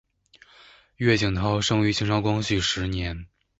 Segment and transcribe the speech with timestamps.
[0.97, 3.27] 乐景涛生于清朝光绪十年。